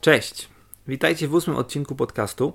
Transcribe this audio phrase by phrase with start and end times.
[0.00, 0.48] Cześć!
[0.88, 2.52] Witajcie w ósmym odcinku podcastu.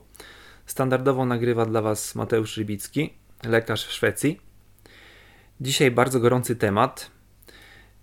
[0.66, 4.42] Standardowo nagrywa dla Was Mateusz Rybicki, lekarz w Szwecji.
[5.62, 7.12] Dzisiaj bardzo gorący temat.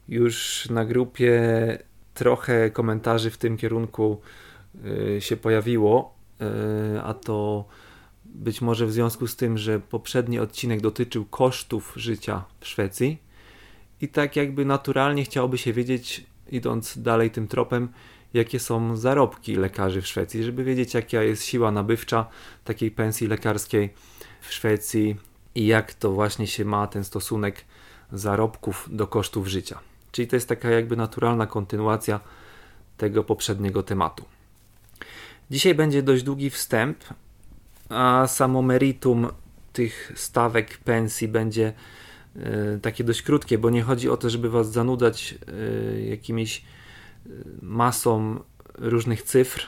[0.09, 1.43] Już na grupie
[2.15, 4.21] trochę komentarzy w tym kierunku
[5.17, 6.15] y, się pojawiło,
[6.97, 7.65] y, a to
[8.25, 13.19] być może w związku z tym, że poprzedni odcinek dotyczył kosztów życia w Szwecji.
[14.01, 17.89] I tak jakby naturalnie chciałoby się wiedzieć, idąc dalej tym tropem,
[18.35, 22.27] jakie są zarobki lekarzy w Szwecji, żeby wiedzieć, jaka jest siła nabywcza
[22.65, 23.95] takiej pensji lekarskiej
[24.41, 25.17] w Szwecji
[25.55, 27.65] i jak to właśnie się ma ten stosunek
[28.13, 29.79] zarobków do kosztów życia.
[30.13, 32.21] Czyli to jest taka jakby naturalna kontynuacja
[32.97, 34.25] tego poprzedniego tematu.
[35.51, 36.99] Dzisiaj będzie dość długi wstęp,
[37.89, 39.29] a samo meritum
[39.73, 41.73] tych stawek pensji będzie
[42.37, 46.65] y, takie dość krótkie, bo nie chodzi o to, żeby was zanudzać y, jakimiś
[47.63, 48.41] masą
[48.79, 49.67] różnych cyfr,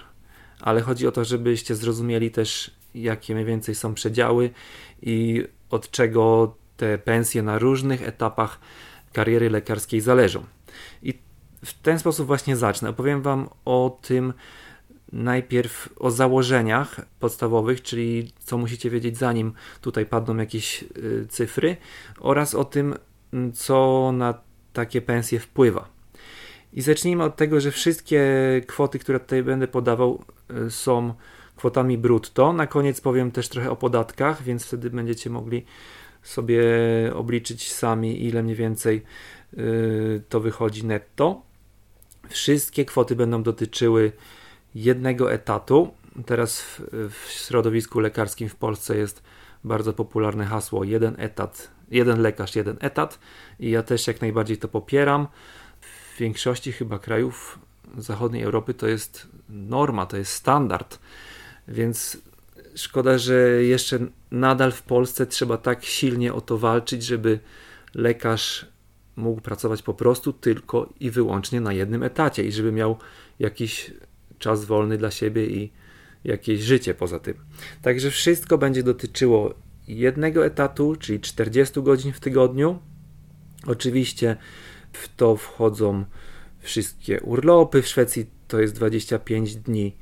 [0.60, 4.50] ale chodzi o to, żebyście zrozumieli też, jakie mniej więcej są przedziały
[5.02, 8.60] i od czego te pensje na różnych etapach
[9.12, 10.44] kariery lekarskiej zależą.
[11.02, 11.18] I
[11.64, 12.88] w ten sposób właśnie zacznę.
[12.88, 14.32] Opowiem Wam o tym
[15.12, 21.76] najpierw o założeniach podstawowych, czyli co musicie wiedzieć zanim tutaj padną jakieś y, cyfry,
[22.20, 22.94] oraz o tym,
[23.54, 24.34] co na
[24.72, 25.93] takie pensje wpływa.
[26.74, 28.20] I zacznijmy od tego, że wszystkie
[28.66, 30.24] kwoty, które tutaj będę podawał,
[30.66, 31.14] y, są
[31.56, 32.52] kwotami brutto.
[32.52, 35.64] Na koniec powiem też trochę o podatkach, więc wtedy będziecie mogli
[36.22, 36.62] sobie
[37.14, 39.02] obliczyć sami, ile mniej więcej
[39.58, 41.42] y, to wychodzi netto.
[42.28, 44.12] Wszystkie kwoty będą dotyczyły
[44.74, 45.94] jednego etatu.
[46.26, 49.22] Teraz w, w środowisku lekarskim w Polsce jest
[49.64, 53.18] bardzo popularne hasło jeden etat, jeden lekarz, jeden etat
[53.60, 55.26] i ja też jak najbardziej to popieram
[56.14, 57.58] w większości chyba krajów
[57.98, 60.98] zachodniej Europy to jest norma, to jest standard.
[61.68, 62.18] Więc
[62.74, 63.98] szkoda, że jeszcze
[64.30, 67.38] nadal w Polsce trzeba tak silnie o to walczyć, żeby
[67.94, 68.66] lekarz
[69.16, 72.98] mógł pracować po prostu tylko i wyłącznie na jednym etacie i żeby miał
[73.38, 73.90] jakiś
[74.38, 75.72] czas wolny dla siebie i
[76.24, 77.34] jakieś życie poza tym.
[77.82, 79.54] Także wszystko będzie dotyczyło
[79.88, 82.78] jednego etatu, czyli 40 godzin w tygodniu.
[83.66, 84.36] Oczywiście
[84.96, 86.04] w to wchodzą
[86.60, 87.82] wszystkie urlopy.
[87.82, 89.96] W Szwecji to jest 25 dni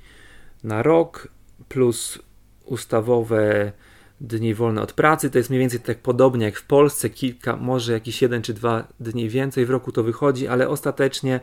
[0.64, 1.28] na rok,
[1.68, 2.18] plus
[2.64, 3.72] ustawowe
[4.20, 5.30] dni wolne od pracy.
[5.30, 8.88] To jest mniej więcej tak podobnie jak w Polsce, kilka, może jakieś jeden czy dwa
[9.00, 11.40] dni więcej w roku to wychodzi, ale ostatecznie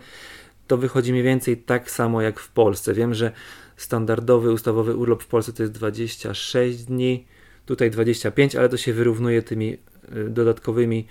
[0.68, 2.94] to wychodzi mniej więcej tak samo jak w Polsce.
[2.94, 3.32] Wiem, że
[3.78, 7.26] standardowy ustawowy urlop w Polsce to jest 26 dni,
[7.66, 11.08] tutaj 25, ale to się wyrównuje tymi y, dodatkowymi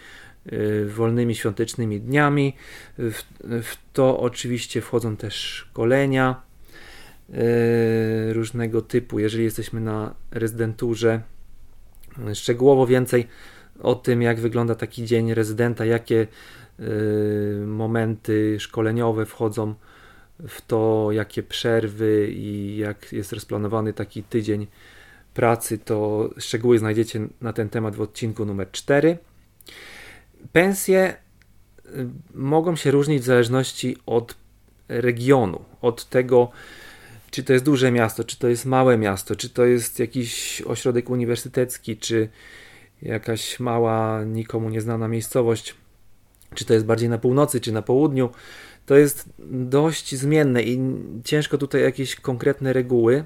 [0.86, 2.56] wolnymi świątecznymi dniami.
[2.98, 6.42] W, w to oczywiście wchodzą też szkolenia
[7.30, 11.20] y, różnego typu, jeżeli jesteśmy na rezydenturze.
[12.34, 13.26] Szczegółowo więcej
[13.80, 16.26] o tym, jak wygląda taki dzień rezydenta, jakie
[16.80, 19.74] y, momenty szkoleniowe wchodzą
[20.48, 24.66] w to, jakie przerwy i jak jest rozplanowany taki tydzień
[25.34, 29.18] pracy, to szczegóły znajdziecie na ten temat w odcinku numer 4.
[30.52, 31.16] Pensje
[31.86, 34.34] y, mogą się różnić w zależności od
[34.88, 36.50] regionu, od tego,
[37.30, 41.10] czy to jest duże miasto, czy to jest małe miasto, czy to jest jakiś ośrodek
[41.10, 42.28] uniwersytecki, czy
[43.02, 45.74] jakaś mała, nikomu nieznana miejscowość,
[46.54, 48.30] czy to jest bardziej na północy, czy na południu.
[48.86, 50.80] To jest dość zmienne i
[51.24, 53.24] ciężko tutaj jakieś konkretne reguły,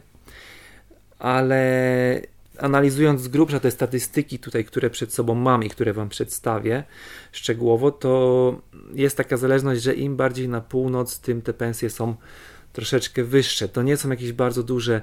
[1.19, 2.21] ale
[2.59, 6.85] analizując z grubsza te statystyki tutaj, które przed sobą mam i które Wam przedstawię
[7.33, 8.61] szczegółowo, to
[8.95, 12.15] jest taka zależność, że im bardziej na północ, tym te pensje są
[12.73, 13.69] troszeczkę wyższe.
[13.69, 15.03] To nie są jakieś bardzo duże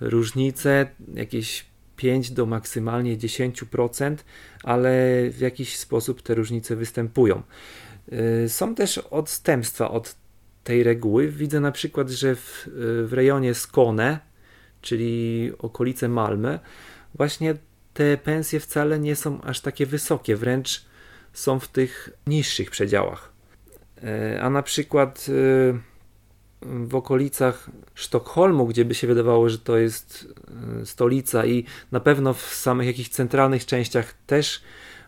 [0.00, 1.66] różnice, jakieś
[1.96, 4.16] 5 do maksymalnie 10%,
[4.62, 4.90] ale
[5.30, 7.42] w jakiś sposób te różnice występują.
[8.44, 10.16] Y, są też odstępstwa od
[10.64, 11.28] tej reguły.
[11.28, 12.68] Widzę na przykład, że w,
[13.06, 14.31] w rejonie Skone,
[14.82, 16.58] czyli okolice Malmy,
[17.14, 17.54] właśnie
[17.94, 20.84] te pensje wcale nie są aż takie wysokie, wręcz
[21.32, 23.32] są w tych niższych przedziałach.
[24.04, 25.32] E, a na przykład e,
[26.62, 30.34] w okolicach Sztokholmu, gdzie by się wydawało, że to jest
[30.82, 34.62] e, stolica i na pewno w samych jakichś centralnych częściach też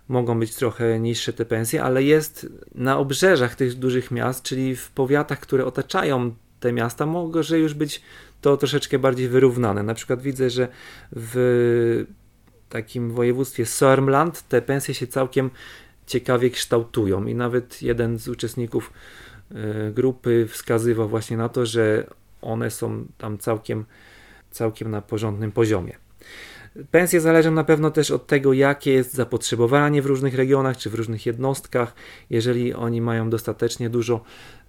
[0.08, 4.90] mogą być trochę niższe te pensje, ale jest na obrzeżach tych dużych miast, czyli w
[4.90, 6.34] powiatach, które otaczają
[6.64, 8.02] te miasta, może już być
[8.40, 9.82] to troszeczkę bardziej wyrównane.
[9.82, 10.68] Na przykład widzę, że
[11.12, 12.06] w
[12.68, 15.50] takim województwie Sörmland te pensje się całkiem
[16.06, 18.92] ciekawie kształtują i nawet jeden z uczestników
[19.50, 22.06] e, grupy wskazywał właśnie na to, że
[22.42, 23.84] one są tam całkiem,
[24.50, 26.03] całkiem na porządnym poziomie.
[26.90, 30.94] Pensje zależą na pewno też od tego, jakie jest zapotrzebowanie w różnych regionach czy w
[30.94, 31.94] różnych jednostkach.
[32.30, 34.24] Jeżeli oni mają dostatecznie dużo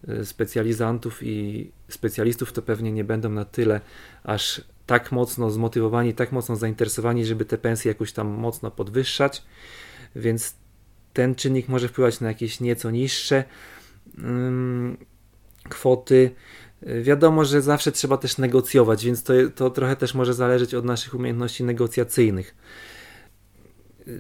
[0.07, 3.81] e, specjalizantów i specjalistów, to pewnie nie będą na tyle
[4.24, 9.44] aż tak mocno zmotywowani, tak mocno zainteresowani, żeby te pensje jakoś tam mocno podwyższać.
[10.16, 10.56] Więc
[11.13, 13.44] ten czynnik może wpływać na jakieś nieco niższe
[14.18, 14.98] um,
[15.69, 16.31] kwoty.
[17.02, 21.14] Wiadomo, że zawsze trzeba też negocjować, więc to, to trochę też może zależeć od naszych
[21.14, 22.56] umiejętności negocjacyjnych.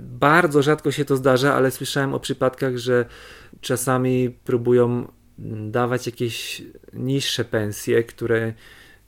[0.01, 3.05] Bardzo rzadko się to zdarza, ale słyszałem o przypadkach, że
[3.61, 5.11] czasami próbują
[5.69, 6.61] dawać jakieś
[6.93, 8.53] niższe pensje, które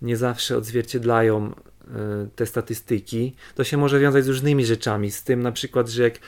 [0.01, 1.54] nie zawsze odzwierciedlają e,
[2.36, 3.36] te statystyki.
[3.56, 6.19] To się może wiązać z różnymi rzeczami, z tym na przykład, że jak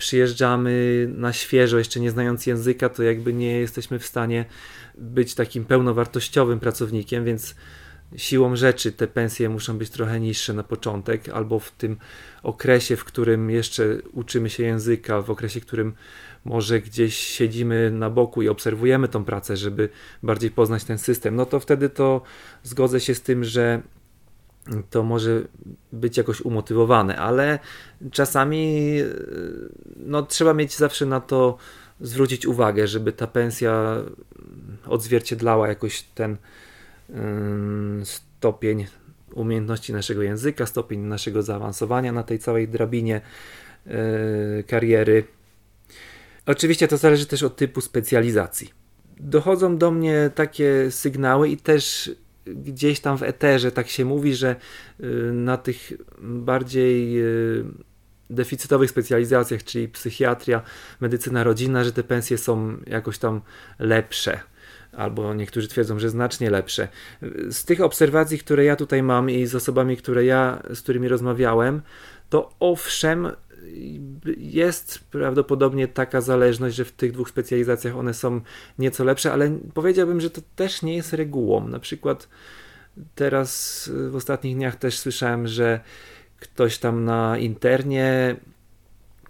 [0.00, 4.44] przyjeżdżamy na świeżo, jeszcze nie znając języka, to jakby nie jesteśmy w stanie
[4.98, 7.54] być takim pełnowartościowym pracownikiem, więc
[8.16, 11.96] siłą rzeczy te pensje muszą być trochę niższe na początek, albo w tym
[12.42, 15.92] okresie, w którym jeszcze uczymy się języka, w okresie, w którym
[16.44, 19.88] może gdzieś siedzimy na boku i obserwujemy tą pracę, żeby
[20.22, 22.22] bardziej poznać ten system, no to wtedy to
[22.62, 23.82] zgodzę się z tym, że
[24.90, 25.42] to może
[25.92, 27.58] być jakoś umotywowane, ale
[28.10, 28.94] czasami
[29.96, 31.56] no, trzeba mieć zawsze na to
[32.00, 33.96] zwrócić uwagę, żeby ta pensja
[34.86, 36.36] odzwierciedlała jakoś ten
[38.04, 38.86] stopień
[39.34, 43.20] umiejętności naszego języka, stopień naszego zaawansowania na tej całej drabinie
[43.86, 43.92] yy,
[44.66, 45.24] kariery.
[46.46, 48.70] Oczywiście to zależy też od typu specjalizacji.
[49.20, 52.10] Dochodzą do mnie takie sygnały i też
[52.46, 54.56] gdzieś tam w eterze tak się mówi, że
[55.00, 57.64] yy, na tych bardziej yy,
[58.30, 60.62] deficytowych specjalizacjach, czyli psychiatria,
[61.00, 63.40] medycyna rodzinna, że te pensje są jakoś tam
[63.78, 64.40] lepsze.
[64.92, 66.88] Albo niektórzy twierdzą, że znacznie lepsze.
[67.50, 71.82] Z tych obserwacji, które ja tutaj mam i z osobami, które ja, z którymi rozmawiałem,
[72.30, 73.28] to owszem,
[74.36, 78.40] jest prawdopodobnie taka zależność, że w tych dwóch specjalizacjach one są
[78.78, 81.68] nieco lepsze, ale powiedziałbym, że to też nie jest regułą.
[81.68, 82.28] Na przykład
[83.14, 85.80] teraz w ostatnich dniach też słyszałem, że
[86.40, 88.36] ktoś tam na internie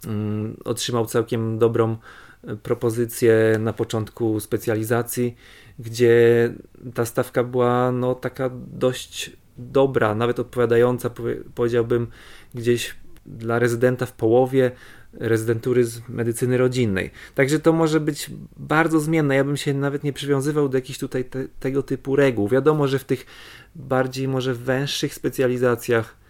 [0.07, 1.97] mm, otrzymał całkiem dobrą
[2.45, 5.37] e, propozycję na początku specjalizacji,
[5.79, 6.53] gdzie
[6.95, 11.11] ta stawka była no taka dość dobra, nawet odpowiadająca
[11.55, 12.07] powiedziałbym
[12.55, 12.95] gdzieś
[13.27, 14.71] dla rezydenta w połowie
[15.13, 17.11] rezydentury z medycyny rodzinnej.
[17.35, 19.37] Także to może być bardzo zmienne.
[19.37, 22.49] Ja bym się nawet nie przywiązywał do jakichś tutaj te, tego typu reguł.
[22.49, 23.27] Wiadomo, że w tych
[23.75, 26.21] bardziej może węższych specjalizacjach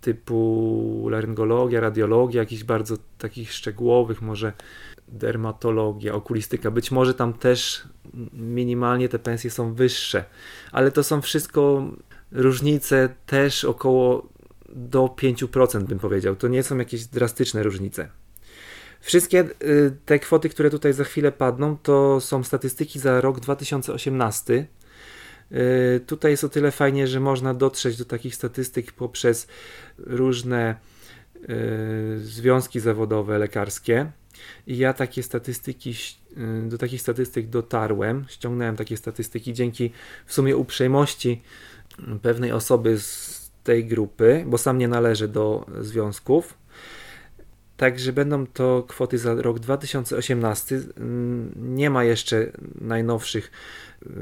[0.00, 4.52] typu laryngologia, radiologia, jakichś bardzo takich szczegółowych, może
[5.08, 6.70] dermatologia, okulistyka.
[6.70, 7.82] Być może tam też
[8.32, 10.24] minimalnie te pensje są wyższe,
[10.72, 11.90] ale to są wszystko
[12.32, 14.28] różnice też około
[14.70, 16.36] do 5% bym powiedział.
[16.36, 18.08] To nie są jakieś drastyczne różnice.
[19.00, 24.66] Wszystkie y, te kwoty, które tutaj za chwilę padną, to są statystyki za rok 2018
[25.52, 29.46] Y, tutaj jest o tyle fajnie, że można dotrzeć do takich statystyk poprzez
[29.98, 30.74] różne
[31.36, 34.12] y, związki zawodowe lekarskie.
[34.66, 35.94] I ja takie statystyki,
[36.68, 39.92] do takich statystyk dotarłem, ściągnąłem takie statystyki dzięki
[40.26, 41.42] w sumie uprzejmości
[42.22, 46.54] pewnej osoby z tej grupy, bo sam nie należę do związków.
[47.76, 50.80] Także będą to kwoty za rok 2018.
[51.56, 53.50] Nie ma jeszcze najnowszych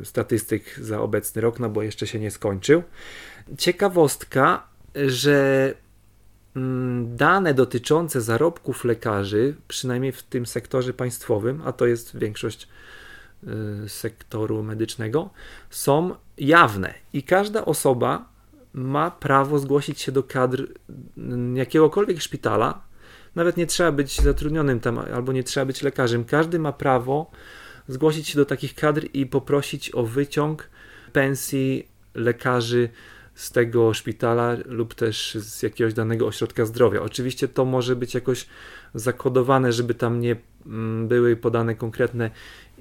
[0.04, 2.82] statystyk za obecny rok, no bo jeszcze się nie skończył.
[3.58, 4.66] Ciekawostka,
[5.06, 5.74] że
[6.56, 12.68] mm, dane dotyczące zarobków lekarzy, przynajmniej w tym sektorze państwowym, a to jest większość
[13.84, 15.30] y, sektoru medycznego,
[15.70, 18.37] są jawne i każda osoba
[18.78, 20.66] ma prawo zgłosić się do kadr
[21.54, 22.82] jakiegokolwiek szpitala.
[23.34, 26.24] Nawet nie trzeba być zatrudnionym tam, albo nie trzeba być lekarzem.
[26.24, 27.30] Każdy ma prawo
[27.88, 30.70] zgłosić się do takich kadr i poprosić o wyciąg
[31.12, 32.88] pensji lekarzy
[33.34, 37.02] z tego szpitala lub też z jakiegoś danego ośrodka zdrowia.
[37.02, 38.46] Oczywiście to może być jakoś
[38.94, 42.30] zakodowane, żeby tam nie mm, były podane konkretne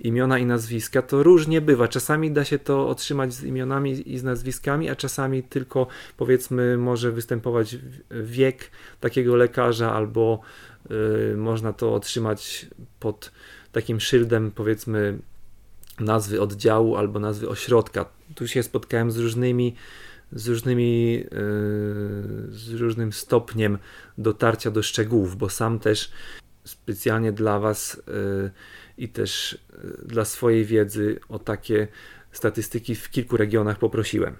[0.01, 1.01] imiona i nazwiska.
[1.01, 1.88] To różnie bywa.
[1.88, 5.88] Czasami da się to otrzymać z imionami i z nazwiskami, a czasami tylko
[6.18, 7.77] powiedzmy może występować
[8.12, 10.42] wiek takiego lekarza albo
[10.89, 12.66] yy, można to otrzymać
[13.00, 13.32] pod
[13.72, 15.20] takim szyldem, powiedzmy,
[16.00, 18.06] nazwy oddziału albo nazwy ośrodka.
[18.36, 19.75] Tu się spotkałem z różnymi,
[20.32, 21.25] z różnymi, yy,
[22.50, 23.77] z różnym stopniem
[24.18, 26.12] dotarcia do szczegółów, bo sam też
[26.63, 28.51] specjalnie dla Was yy,
[28.98, 31.88] i też yy, dla swojej wiedzy o takie
[32.32, 34.36] statystyki w kilku regionach poprosiłem.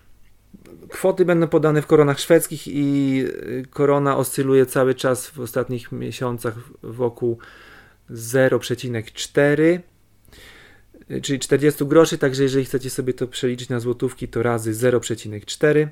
[0.90, 6.54] Kwoty będą podane w koronach szwedzkich i y, korona oscyluje cały czas w ostatnich miesiącach
[6.84, 7.38] wokół
[8.12, 9.80] 0,4
[11.12, 15.88] y, czyli 40 groszy, także jeżeli chcecie sobie to przeliczyć na złotówki, to razy 0,4.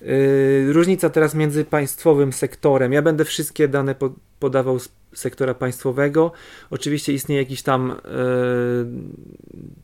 [0.00, 2.92] Yy, różnica teraz między państwowym sektorem.
[2.92, 3.94] Ja będę wszystkie dane
[4.40, 6.32] podawał z sektora państwowego.
[6.70, 8.86] Oczywiście istnieje jakiś tam yy,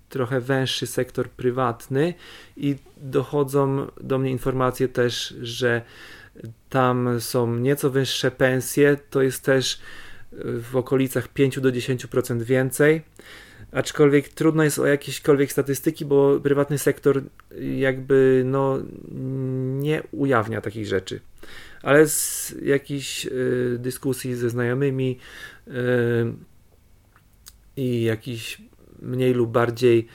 [0.08, 2.14] trochę węższy sektor prywatny
[2.56, 5.82] i dochodzą do mnie informacje też, że
[6.70, 8.96] tam są nieco wyższe pensje.
[9.10, 9.80] To jest też
[10.42, 13.02] w okolicach 5 do 10% więcej
[13.72, 17.22] aczkolwiek trudno jest o jakiekolwiek statystyki, bo prywatny sektor
[17.78, 18.78] jakby no,
[19.80, 21.20] nie ujawnia takich rzeczy.
[21.82, 25.18] Ale z jakichś y, dyskusji ze znajomymi
[25.68, 25.72] y,
[27.76, 28.62] i jakichś
[29.02, 30.08] mniej lub bardziej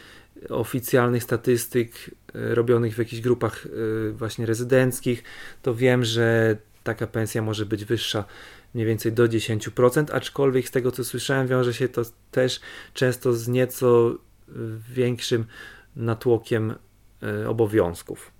[0.50, 3.68] oficjalnych statystyk y, robionych w jakichś grupach
[4.14, 5.24] właśnie rezydenckich,
[5.62, 8.26] to wiem, że taka pensja może być wyższa
[8.74, 12.60] mniej więcej do 10%, aczkolwiek z tego co słyszałem wiąże się to też
[12.94, 14.18] często z nieco
[14.94, 15.46] większym
[15.96, 16.74] natłokiem
[17.48, 18.32] obowiązków.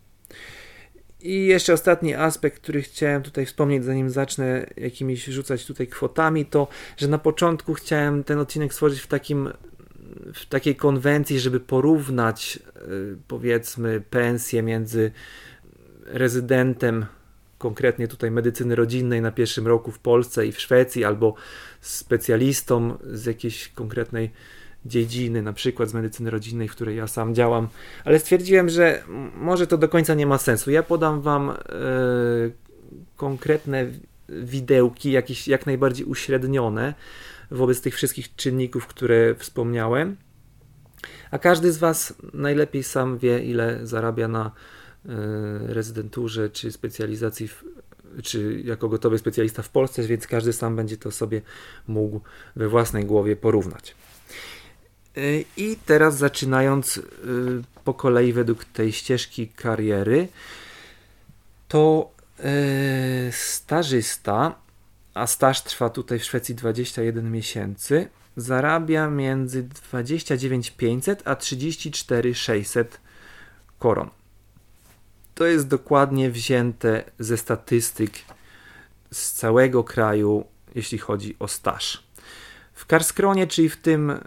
[1.22, 6.68] I jeszcze ostatni aspekt, który chciałem tutaj wspomnieć, zanim zacznę jakimiś rzucać tutaj kwotami, to
[6.98, 9.50] że na początku chciałem ten odcinek stworzyć w takim
[10.34, 12.80] w takiej konwencji, żeby porównać e,
[13.28, 15.12] powiedzmy pensję między
[16.06, 17.06] rezydentem
[17.58, 21.36] konkretnie tutaj medycyny rodzinnej na pierwszym roku w Polsce i w Szwecji, albo
[21.82, 24.32] specjalistą z jakiejś konkretnej
[24.88, 27.68] dziedziny, na przykład z medycyny rodzinnej, w której ja sam działam,
[28.06, 29.04] ale stwierdziłem, że
[29.36, 30.72] może to do końca nie ma sensu.
[30.72, 31.56] Ja podam Wam e,
[33.16, 33.86] konkretne
[34.30, 36.94] widełki, jakieś jak najbardziej uśrednione
[37.52, 40.18] wobec tych wszystkich czynników, które wspomniałem.
[41.32, 44.52] A każdy z Was najlepiej sam wie, ile zarabia na
[45.08, 47.64] E, rezydenturze czy specjalizacji, w,
[48.24, 51.42] czy jako gotowy specjalista w Polsce, więc każdy sam będzie to sobie
[51.88, 52.22] mógł
[52.56, 53.96] we własnej głowie porównać.
[55.18, 55.20] E,
[55.58, 57.02] I teraz zaczynając e,
[57.84, 60.28] po kolei według tej ścieżki kariery,
[61.68, 62.18] to
[63.32, 64.56] stażysta,
[65.14, 73.00] a staż trwa tutaj w Szwecji 21 miesięcy, zarabia między 29 500 a 34 600
[73.80, 74.10] koron
[75.38, 78.12] to jest dokładnie wzięte ze statystyk
[79.12, 80.46] z całego kraju,
[80.76, 82.07] jeśli chodzi o staż.
[82.78, 84.20] W Karskronie, czyli w tym y,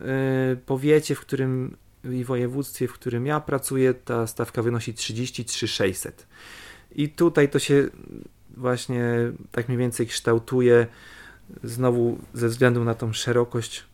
[0.66, 6.26] powiecie, w którym i województwie, w którym ja pracuję, ta stawka wynosi 33 600.
[6.92, 7.88] I tutaj to się
[8.56, 9.04] właśnie
[9.50, 10.86] tak mniej więcej kształtuje
[11.64, 13.84] znowu ze względu na tą szerokość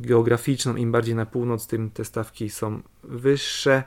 [0.00, 0.76] geograficzną.
[0.76, 3.82] Im bardziej na północ, tym te stawki są wyższe.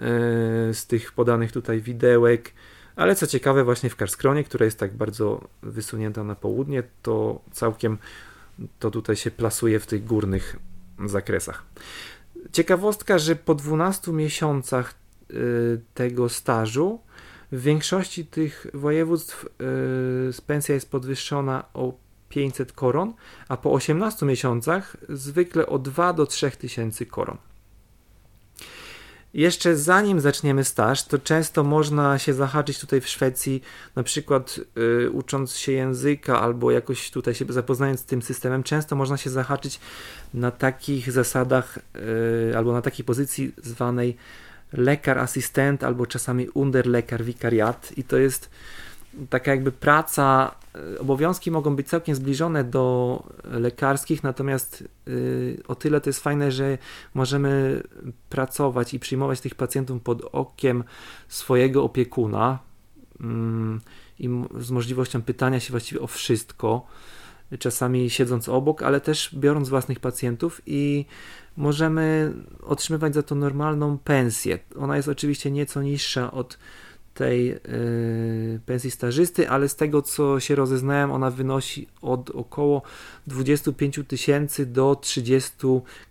[0.00, 2.52] E, z tych podanych tutaj widełek.
[2.96, 7.98] Ale co ciekawe, właśnie w Karskronie, która jest tak bardzo wysunięta na południe, to całkiem
[8.78, 10.56] to tutaj się plasuje w tych górnych
[11.06, 11.66] zakresach.
[12.52, 14.94] Ciekawostka, że po 12 miesiącach
[15.30, 15.34] e,
[15.94, 17.00] tego stażu
[17.52, 21.92] w większości tych województw e, pensja jest podwyższona o
[22.28, 23.14] 500 koron,
[23.48, 27.38] a po 18 miesiącach zwykle o 2 do 3 tysięcy koron.
[29.34, 33.62] Jeszcze zanim zaczniemy staż, to często można się zahaczyć tutaj w Szwecji,
[33.96, 34.60] na przykład
[35.04, 39.30] y, ucząc się języka albo jakoś tutaj się zapoznając z tym systemem, często można się
[39.30, 39.80] zahaczyć
[40.34, 41.78] na takich zasadach
[42.50, 44.16] y, albo na takiej pozycji zwanej
[44.72, 48.50] lekar asystent albo czasami underlekar wikariat i to jest
[49.30, 56.00] taka jakby praca, e, obowiązki mogą być całkiem zbliżone do lekarskich, natomiast y, o tyle
[56.00, 56.78] to jest fajne, że
[57.14, 57.82] możemy
[58.28, 60.84] pracować i przyjmować tych pacjentów pod okiem
[61.28, 62.58] swojego opiekuna
[63.20, 63.80] mm,
[64.18, 66.86] i z możliwością pytania się właściwie o wszystko,
[67.58, 71.04] czasami siedząc obok, ale też biorąc własnych pacjentów i
[71.56, 74.58] możemy otrzymywać za to normalną pensję.
[74.78, 76.58] Ona jest oczywiście nieco niższa od
[77.14, 82.82] tej y, pensji stażysty, ale z tego co się rozeznałem, ona wynosi od około
[83.26, 85.52] 25 tysięcy do 30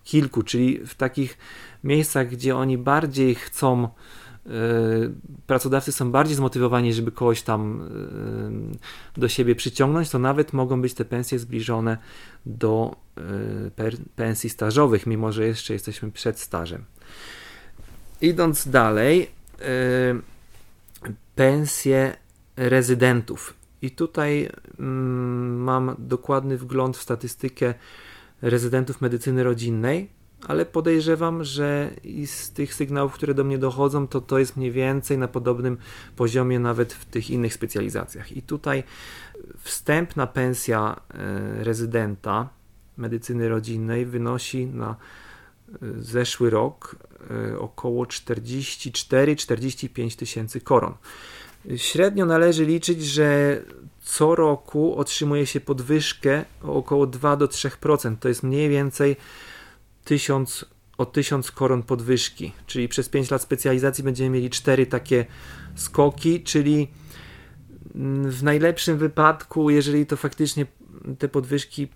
[0.03, 1.37] kilku, czyli w takich
[1.83, 4.49] miejscach, gdzie oni bardziej chcą y,
[5.47, 7.81] pracodawcy są bardziej zmotywowani, żeby kogoś tam
[9.15, 11.97] y, do siebie przyciągnąć, to nawet mogą być te pensje zbliżone
[12.45, 12.95] do
[14.15, 16.83] pensji stażowych, mimo że jeszcze jesteśmy przed stażem.
[18.21, 19.31] Idąc dalej,
[21.39, 22.15] pensje
[22.57, 23.53] rezydentów.
[23.81, 27.73] I tutaj mm, mam dokładny wgląd w statystykę
[28.41, 30.09] rezydentów medycyny rodzinnej.
[30.47, 31.91] ale podejrzewam, że
[32.25, 35.77] z tych sygnałów, które do mnie dochodzą, to to jest mniej więcej na podobnym
[36.15, 38.31] poziomie nawet w tych innych specjalizacjach.
[38.31, 38.83] I tutaj
[39.57, 42.49] wstępna pensja e, rezydenta
[42.97, 44.95] medycyny rodzinnej wynosi na
[45.97, 46.95] zeszły rok
[47.31, 50.93] e, około 44-45 tysięcy koron.
[51.75, 53.61] Średnio należy liczyć, że
[54.01, 58.15] co roku otrzymuje się podwyżkę o około 2 do 3%.
[58.19, 59.15] To jest mniej więcej
[60.05, 60.65] 1000,
[60.97, 62.51] o 1000 koron podwyżki.
[62.65, 65.25] Czyli przez 5 lat specjalizacji będziemy mieli 4 takie
[65.75, 66.87] skoki, czyli
[68.25, 70.65] w najlepszym wypadku, jeżeli to faktycznie
[71.19, 71.87] te podwyżki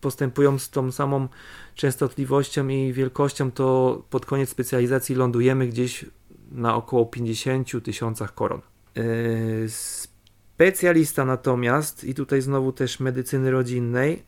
[0.00, 1.28] postępują z tą samą
[1.74, 6.04] częstotliwością i wielkością, to pod koniec specjalizacji lądujemy gdzieś
[6.50, 8.60] na około 50 tysiącach koron.
[8.94, 14.22] Yy, specjalista natomiast, i tutaj znowu też medycyny rodzinnej,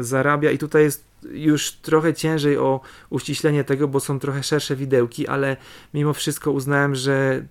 [0.00, 5.26] zarabia, i tutaj jest już trochę ciężej o uściślenie tego, bo są trochę szersze widełki,
[5.26, 5.56] ale
[5.94, 7.44] mimo wszystko uznałem, że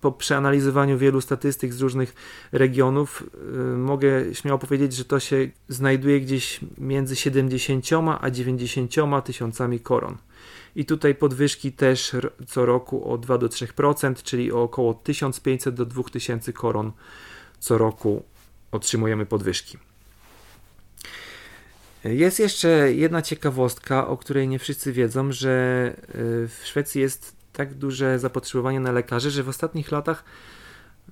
[0.00, 2.14] po przeanalizowaniu wielu statystyk z różnych
[2.52, 7.84] regionów yy, mogę śmiało powiedzieć, że to się znajduje gdzieś między 70
[8.20, 8.94] a 90
[9.24, 10.16] tysiącami koron.
[10.76, 15.86] I tutaj podwyżki też co roku o 2 do 3%, czyli o około 1500 do
[15.86, 16.92] 2000 koron
[17.58, 18.22] co roku
[18.72, 19.78] otrzymujemy podwyżki.
[22.10, 27.74] Jest jeszcze jedna ciekawostka, o której nie wszyscy wiedzą, że y, w Szwecji jest tak
[27.74, 30.24] duże zapotrzebowanie na lekarzy, że w ostatnich latach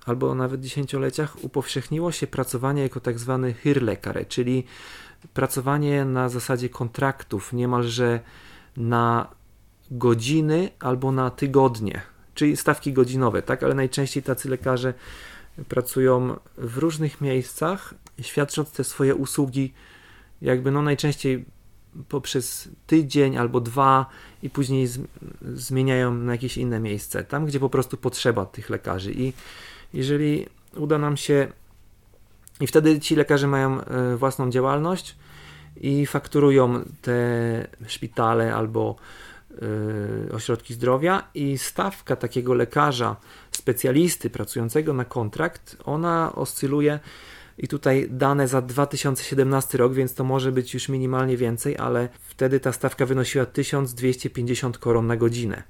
[0.07, 4.65] albo nawet dziesięcioleciach upowszechniło się pracowanie jako tak zwany hyrlekare, czyli
[5.35, 8.21] pracowanie na zasadzie kontraktów, niemalże
[8.77, 9.29] na
[9.91, 12.03] godziny albo na tygodnie,
[12.35, 13.63] czyli stawki godzinowe, tak?
[13.63, 14.95] Ale najczęściej tacy lekarze
[15.69, 19.75] pracują w różnych miejscach, świadcząc te swoje usługi
[20.43, 21.45] jakby no najczęściej
[22.09, 24.07] poprzez tydzień albo dwa
[24.43, 25.01] i później z,
[25.55, 29.13] zmieniają na jakieś inne miejsce, tam gdzie po prostu potrzeba tych lekarzy.
[29.13, 29.33] I
[29.95, 30.47] jeżeli
[30.77, 31.49] uda nam się,
[32.61, 35.17] i wtedy ci lekarze mają e, własną działalność
[35.77, 37.19] i fakturują te
[37.87, 38.97] szpitale albo
[40.29, 43.17] y, ośrodki zdrowia, i stawka takiego lekarza,
[43.51, 47.01] specjalisty pracującego na kontrakt, ona oscyluje
[47.59, 52.61] i tutaj dane za 2017 rok, więc to może być już minimalnie więcej, ale wtedy
[52.61, 55.63] ta stawka wynosiła 1250 koron na godzinę.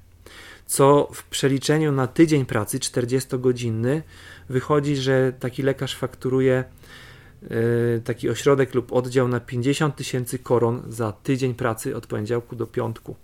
[0.65, 4.01] Co w przeliczeniu na tydzień pracy 40-godzinny
[4.49, 6.63] wychodzi, że taki lekarz fakturuje
[7.41, 12.67] yy, taki ośrodek lub oddział na 50 tysięcy koron za tydzień pracy od poniedziałku do
[12.67, 13.15] piątku.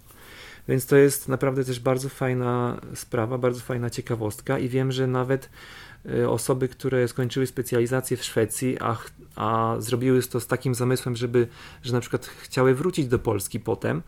[0.68, 5.50] Więc to jest naprawdę też bardzo fajna sprawa, bardzo fajna ciekawostka i wiem, że nawet
[6.28, 8.98] osoby, które skończyły specjalizację w Szwecji, a,
[9.36, 11.48] a zrobiły to z takim zamysłem, żeby,
[11.84, 14.02] że na przykład chciały wrócić do Polski potem,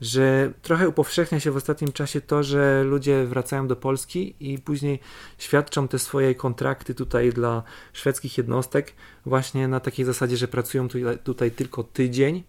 [0.00, 5.00] że trochę upowszechnia się w ostatnim czasie to, że ludzie wracają do Polski i później
[5.38, 8.92] świadczą te swoje kontrakty tutaj dla szwedzkich jednostek
[9.26, 12.42] właśnie na takiej zasadzie, że pracują tutaj, tutaj tylko tydzień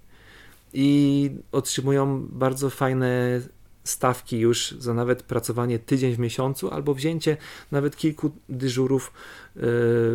[0.73, 3.41] i otrzymują bardzo fajne
[3.84, 7.38] stawki już za nawet pracowanie tydzień w miesiącu albo wzięcie
[7.72, 9.62] nawet kilku dyżurów e,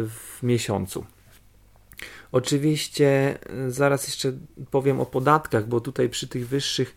[0.09, 1.05] w miesiącu.
[2.33, 4.33] Oczywiście e, zaraz jeszcze
[4.70, 6.96] powiem o podatkach, bo tutaj przy tych wyższych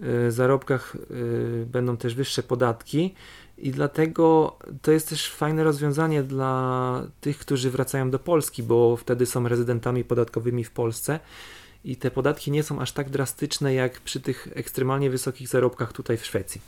[0.00, 0.96] e, zarobkach
[1.66, 3.14] będą też wyższe podatki
[3.58, 9.26] i dlatego to jest też fajne rozwiązanie dla tych, którzy wracają do Polski, bo wtedy
[9.26, 11.20] są rezydentami podatkowymi w Polsce
[11.86, 16.16] i te podatki nie są aż tak drastyczne jak przy tych ekstremalnie wysokich zarobkach tutaj
[16.16, 16.60] w Szwecji.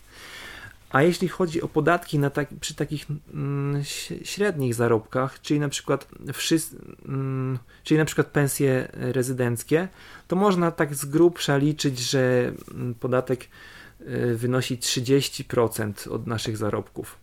[0.91, 3.83] A jeśli chodzi o podatki na tak, przy takich mm,
[4.25, 6.09] średnich zarobkach, czyli na przykład
[7.09, 9.89] mm, czyli na przykład pensje rezydenckie,
[10.29, 13.49] to można tak z grubsza liczyć, że mm, podatek
[14.01, 17.19] y, wynosi 30% od naszych zarobków.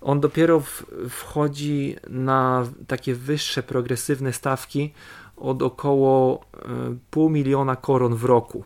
[0.00, 4.92] On dopiero w, wchodzi na takie wyższe progresywne stawki
[5.36, 6.68] od około e,
[7.10, 8.64] pół miliona koron w roku.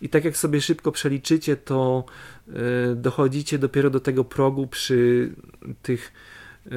[0.00, 2.04] I tak jak sobie szybko przeliczycie, to
[2.48, 2.52] e,
[2.94, 5.30] dochodzicie dopiero do tego progu przy
[5.82, 6.12] tych
[6.66, 6.70] e,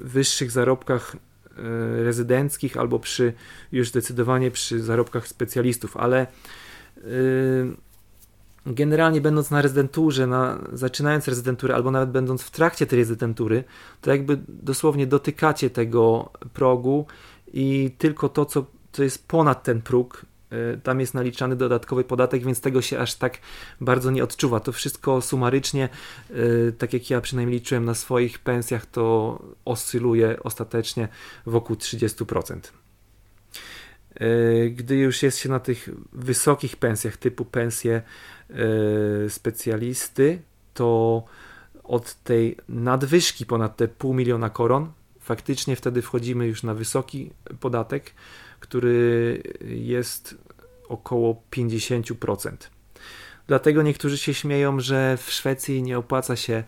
[0.00, 1.16] wyższych zarobkach
[2.02, 3.32] rezydenckich albo przy
[3.72, 6.26] już zdecydowanie przy zarobkach specjalistów, ale
[8.66, 13.64] generalnie będąc na rezydenturze, na, zaczynając rezydenturę albo nawet będąc w trakcie tej rezydentury,
[14.00, 17.06] to jakby dosłownie dotykacie tego progu
[17.52, 22.44] i tylko to, co, co jest ponad ten próg, e, tam jest naliczany dodatkowy podatek,
[22.44, 23.38] więc tego się aż tak
[23.80, 24.60] bardzo nie odczuwa.
[24.60, 25.88] To wszystko sumarycznie,
[26.30, 31.08] e, tak jak ja przynajmniej liczyłem na swoich pensjach, to oscyluje ostatecznie
[31.46, 32.72] wokół 30%.
[34.70, 38.02] Gdy już jest się na tych wysokich pensjach, typu pensje
[39.28, 40.42] specjalisty,
[40.74, 41.24] to
[41.84, 47.30] od tej nadwyżki ponad te pół miliona koron, faktycznie wtedy wchodzimy już na wysoki
[47.60, 48.14] podatek,
[48.60, 50.34] który jest
[50.88, 52.52] około 50%.
[53.46, 56.64] Dlatego niektórzy się śmieją, że w Szwecji nie opłaca się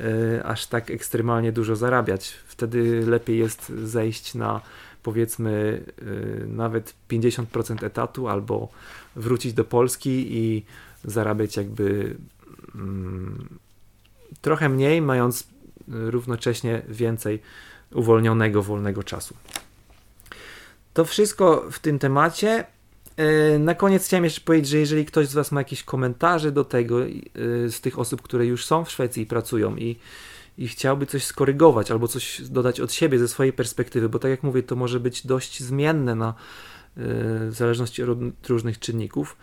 [0.00, 2.34] y, aż tak ekstremalnie dużo zarabiać.
[2.46, 4.60] Wtedy lepiej jest zejść na
[5.02, 8.68] powiedzmy y, nawet 50% etatu albo
[9.16, 10.64] wrócić do Polski i
[11.04, 12.16] zarabiać jakby
[12.74, 13.48] mm,
[14.40, 15.48] trochę mniej, mając
[15.88, 17.42] równocześnie więcej
[17.94, 19.34] uwolnionego wolnego czasu.
[20.94, 22.64] To wszystko w tym temacie.
[23.16, 26.64] E, na koniec chciałem jeszcze powiedzieć, że jeżeli ktoś z Was ma jakieś komentarze do
[26.64, 27.08] tego, e,
[27.68, 29.96] z tych osób, które już są w Szwecji i pracują i,
[30.58, 34.42] i chciałby coś skorygować albo coś dodać od siebie, ze swojej perspektywy, bo tak jak
[34.42, 36.34] mówię, to może być dość zmienne na, e,
[37.46, 39.36] w zależności od różnych czynników,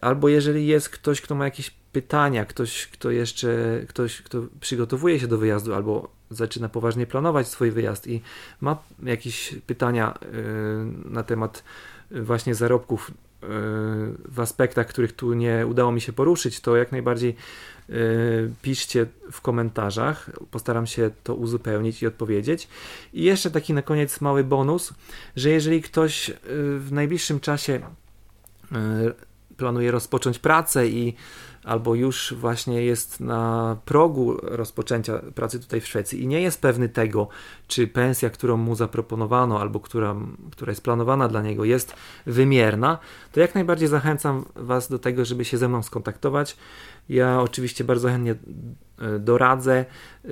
[0.00, 5.26] albo jeżeli jest ktoś, kto ma jakieś pytania, ktoś, kto jeszcze, ktoś, kto przygotowuje się
[5.26, 8.22] do wyjazdu albo zaczyna poważnie planować swój wyjazd i
[8.60, 10.18] ma jakieś pytania
[11.04, 11.62] na temat
[12.10, 13.14] właśnie zarobków e,
[14.28, 17.36] w aspektach, których tu nie udało mi się poruszyć, to jak najbardziej
[17.88, 17.94] e,
[18.62, 20.30] piszcie w komentarzach.
[20.50, 22.68] Postaram się to uzupełnić i odpowiedzieć.
[23.12, 24.94] I jeszcze taki na koniec mały bonus,
[25.36, 26.34] że jeżeli ktoś e,
[26.78, 27.80] w najbliższym czasie
[29.60, 31.14] planuje rozpocząć pracę i
[31.64, 36.88] albo już właśnie jest na progu rozpoczęcia pracy tutaj w Szwecji i nie jest pewny
[36.88, 37.28] tego,
[37.68, 40.16] czy pensja, którą mu zaproponowano, albo która,
[40.50, 41.94] która jest planowana dla niego, jest
[42.26, 42.98] wymierna,
[43.32, 46.56] to jak najbardziej zachęcam Was do tego, żeby się ze mną skontaktować.
[47.08, 48.34] Ja oczywiście bardzo chętnie
[48.98, 50.28] e, doradzę e,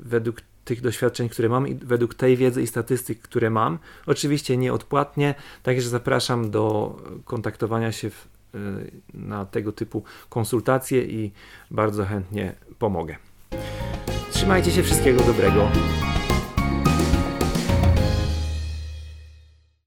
[0.00, 3.78] według tych doświadczeń, które mam i według tej wiedzy i statystyk, które mam.
[4.06, 8.37] Oczywiście nieodpłatnie, także zapraszam do kontaktowania się w
[9.14, 11.32] na tego typu konsultacje i
[11.70, 13.16] bardzo chętnie pomogę.
[14.30, 15.68] Trzymajcie się, wszystkiego dobrego.